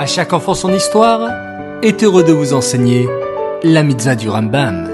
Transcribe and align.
À 0.00 0.06
chaque 0.06 0.32
enfant 0.32 0.54
son 0.54 0.72
histoire 0.72 1.28
est 1.82 2.02
heureux 2.02 2.24
de 2.24 2.32
vous 2.32 2.54
enseigner 2.54 3.06
la 3.62 3.82
mitzvah 3.82 4.14
du 4.14 4.30
Rambam. 4.30 4.88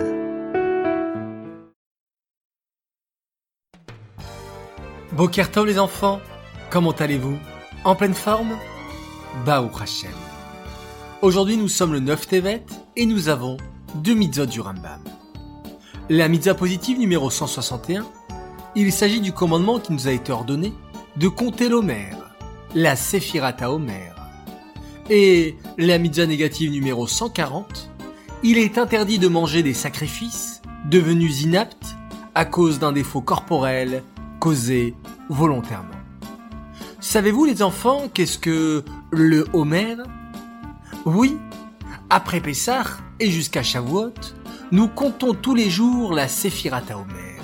Bokertov 5.13 5.65
les 5.65 5.79
enfants, 5.79 6.19
comment 6.71 6.91
allez-vous? 6.91 7.37
En 7.85 7.95
pleine 7.95 8.15
forme? 8.15 8.59
Baou 9.45 9.71
Hashem. 9.81 10.11
Aujourd'hui 11.23 11.57
nous 11.57 11.69
sommes 11.69 11.93
le 11.93 12.01
9 12.01 12.27
Tevet 12.27 12.65
et 12.97 13.07
nous 13.07 13.29
avons 13.29 13.59
deux 13.95 14.15
mitzvahs 14.15 14.47
du 14.47 14.61
Rambam. 14.61 15.05
La 16.09 16.27
mitzvah 16.27 16.55
positive 16.55 16.99
numéro 16.99 17.31
161, 17.31 18.05
il 18.75 18.91
s'agit 18.91 19.21
du 19.21 19.33
commandement 19.33 19.79
qui 19.79 19.93
nous 19.93 20.09
a 20.09 20.11
été 20.11 20.33
ordonné 20.33 20.73
de 21.17 21.29
compter 21.29 21.69
l'Omer, 21.69 22.11
la 22.75 22.97
Séphirata 22.97 23.71
Omer. 23.71 24.16
Et 25.09 25.57
la 25.79 25.99
mitzvah 25.99 26.27
négative 26.27 26.73
numéro 26.73 27.07
140, 27.07 27.91
il 28.43 28.59
est 28.59 28.77
interdit 28.77 29.19
de 29.19 29.29
manger 29.29 29.63
des 29.63 29.75
sacrifices 29.75 30.63
devenus 30.91 31.43
inaptes 31.43 31.97
à 32.35 32.45
cause 32.45 32.79
d'un 32.79 32.93
défaut 32.93 33.21
corporel 33.21 34.03
causé 34.41 34.95
volontairement. 35.29 35.91
Savez-vous 37.01 37.45
les 37.45 37.63
enfants 37.63 38.09
qu'est-ce 38.13 38.39
que 38.39 38.85
le 39.13 39.47
Homer? 39.53 39.97
Oui, 41.05 41.37
après 42.11 42.41
Pessah 42.41 42.85
et 43.21 43.31
jusqu'à 43.31 43.63
Shavuot, 43.63 44.13
nous 44.73 44.89
comptons 44.89 45.35
tous 45.35 45.55
les 45.55 45.71
jours 45.71 46.13
la 46.13 46.27
Séphirata 46.27 46.99
Omer. 46.99 47.43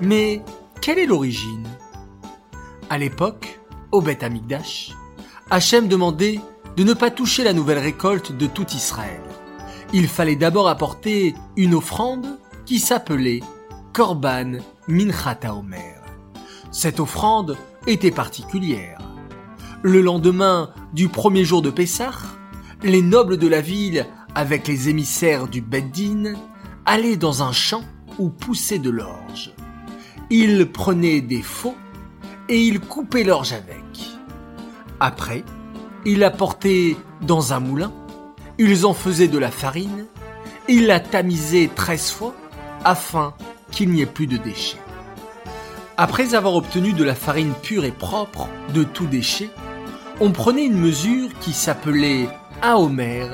Mais 0.00 0.42
quelle 0.80 0.98
est 0.98 1.06
l'origine? 1.06 1.68
À 2.88 2.96
l'époque, 2.96 3.60
au 3.92 4.00
Beth 4.00 4.22
Amikdash, 4.22 4.92
Hachem 5.50 5.88
demandait 5.88 6.40
de 6.76 6.84
ne 6.84 6.92
pas 6.92 7.10
toucher 7.10 7.42
la 7.42 7.52
nouvelle 7.52 7.78
récolte 7.78 8.32
de 8.32 8.46
tout 8.46 8.66
Israël. 8.74 9.22
Il 9.92 10.08
fallait 10.08 10.36
d'abord 10.36 10.68
apporter 10.68 11.34
une 11.56 11.74
offrande 11.74 12.38
qui 12.66 12.78
s'appelait 12.78 13.40
Korban 13.92 14.58
Minchata 14.88 15.54
Omer. 15.54 16.02
Cette 16.70 17.00
offrande 17.00 17.56
était 17.86 18.10
particulière. 18.10 18.98
Le 19.82 20.00
lendemain 20.00 20.70
du 20.92 21.08
premier 21.08 21.44
jour 21.44 21.62
de 21.62 21.70
Pessah, 21.70 22.12
les 22.82 23.02
nobles 23.02 23.38
de 23.38 23.48
la 23.48 23.60
ville, 23.60 24.06
avec 24.34 24.68
les 24.68 24.88
émissaires 24.88 25.48
du 25.48 25.62
Beddin, 25.62 26.34
allaient 26.84 27.16
dans 27.16 27.42
un 27.42 27.52
champ 27.52 27.84
où 28.18 28.28
poussait 28.28 28.78
de 28.78 28.90
l'orge. 28.90 29.54
Ils 30.28 30.70
prenaient 30.70 31.20
des 31.20 31.42
faux 31.42 31.76
et 32.48 32.60
ils 32.60 32.80
coupaient 32.80 33.24
l'orge 33.24 33.52
avec. 33.52 33.84
Après, 35.00 35.44
ils 36.06 36.20
la 36.20 36.30
portaient 36.30 36.96
dans 37.20 37.52
un 37.52 37.58
moulin, 37.58 37.92
ils 38.58 38.86
en 38.86 38.94
faisaient 38.94 39.26
de 39.26 39.38
la 39.38 39.50
farine, 39.50 40.06
ils 40.68 40.86
la 40.86 41.00
tamisaient 41.00 41.68
treize 41.74 42.10
fois 42.10 42.32
afin 42.84 43.34
qu'il 43.72 43.90
n'y 43.90 44.02
ait 44.02 44.06
plus 44.06 44.28
de 44.28 44.36
déchets. 44.36 44.78
Après 45.96 46.34
avoir 46.34 46.54
obtenu 46.54 46.92
de 46.92 47.02
la 47.02 47.16
farine 47.16 47.54
pure 47.60 47.84
et 47.84 47.90
propre 47.90 48.48
de 48.72 48.84
tout 48.84 49.06
déchet, 49.06 49.50
on 50.20 50.30
prenait 50.30 50.64
une 50.64 50.78
mesure 50.78 51.28
qui 51.40 51.52
s'appelait 51.52 52.28
un 52.62 52.74
homer 52.74 53.26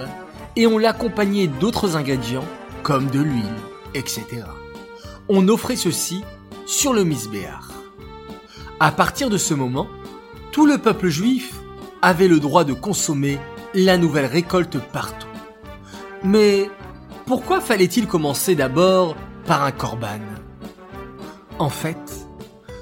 et 0.57 0.67
on 0.67 0.79
l'accompagnait 0.79 1.49
d'autres 1.49 1.97
ingrédients 1.97 2.49
comme 2.83 3.11
de 3.11 3.21
l'huile, 3.21 3.45
etc. 3.93 4.45
On 5.29 5.47
offrait 5.49 5.77
ceci 5.77 6.25
sur 6.65 6.95
le 6.95 7.05
misbéar. 7.05 7.69
À 8.81 8.93
partir 8.93 9.29
de 9.29 9.37
ce 9.37 9.53
moment, 9.53 9.89
tout 10.53 10.65
le 10.65 10.79
peuple 10.79 11.09
juif 11.09 11.53
avait 12.03 12.29
le 12.29 12.41
droit 12.41 12.65
de 12.65 12.73
consommer 12.73 13.39
la 13.75 13.97
nouvelle 13.97 14.27
récolte 14.27 14.79
partout. 14.79 15.29
Mais 16.25 16.69
pourquoi 17.27 17.61
fallait-il 17.61 18.07
commencer 18.07 18.55
d'abord 18.55 19.17
par 19.47 19.63
un 19.63 19.73
korban 19.73 20.21
En 21.59 21.71
fait, 21.71 22.27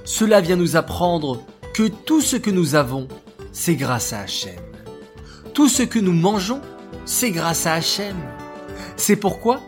cela 0.05 0.41
vient 0.41 0.57
nous 0.57 0.77
apprendre 0.77 1.43
que 1.75 1.87
tout 1.87 2.21
ce 2.21 2.37
que 2.37 2.51
nous 2.51 2.75
avons, 2.75 3.07
c'est 3.53 3.77
grâce 3.77 4.13
à 4.13 4.21
Hachem. 4.21 4.57
Tout 5.55 5.69
ce 5.69 5.83
que 5.83 5.99
nous 5.99 6.13
mangeons, 6.13 6.61
c'est 7.05 7.31
grâce 7.31 7.67
à 7.67 7.75
Hachem. 7.75 8.17
C'est 8.97 9.17
pourquoi, 9.17 9.61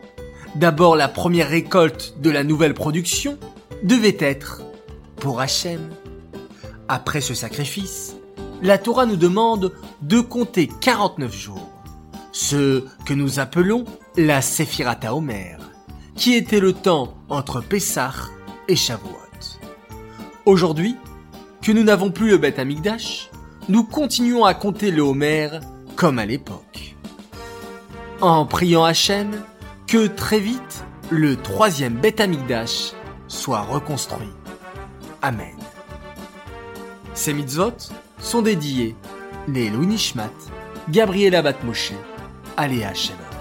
d'abord 0.55 0.97
la 0.97 1.09
première 1.09 1.49
récolte 1.49 2.15
de 2.21 2.31
la 2.31 2.45
nouvelle 2.45 2.75
production 2.75 3.39
devait 3.83 4.17
être 4.19 4.63
pour 5.17 5.41
Hachem. 5.41 5.91
Après 6.89 7.21
ce 7.21 7.35
sacrifice, 7.35 8.17
la 8.63 8.79
Torah 8.79 9.07
nous 9.07 9.17
demande 9.17 9.73
de 10.01 10.21
compter 10.21 10.69
49 10.69 11.35
jours, 11.35 11.69
ce 12.31 12.85
que 13.05 13.13
nous 13.13 13.41
appelons 13.41 13.85
la 14.17 14.41
Séphirata 14.41 15.15
Omer, 15.15 15.59
qui 16.15 16.35
était 16.35 16.61
le 16.61 16.73
temps 16.73 17.15
entre 17.29 17.61
Pessah 17.61 18.13
et 18.69 18.77
Shavuot. 18.77 19.19
Aujourd'hui, 20.47 20.97
que 21.61 21.73
nous 21.73 21.83
n'avons 21.83 22.11
plus 22.11 22.31
le 22.31 22.39
Beth 22.39 22.59
Amikdash, 22.59 23.31
nous 23.69 23.85
continuons 23.85 24.45
à 24.45 24.55
compter 24.55 24.93
le 24.93 25.03
Homer 25.03 25.51
comme 25.97 26.19
à 26.19 26.27
l'époque. 26.27 26.97
En 28.21 28.47
priant 28.47 28.85
Hachem 28.85 29.43
que 29.89 30.07
très 30.07 30.39
vite 30.39 30.85
le 31.11 31.37
troisième 31.37 31.95
Beth 31.95 32.21
Amikdash 32.21 32.93
soit 33.27 33.63
reconstruit. 33.63 34.33
Amen. 35.21 35.57
Ces 37.15 37.35
mitzvot 37.35 37.93
sont 38.23 38.43
dédiés 38.43 38.95
les 39.49 39.71
Nishmat, 39.71 40.31
Gabriela 40.89 41.43
Batmoshe, 41.43 41.93
Aléa 42.57 42.95
Shalom. 42.95 43.32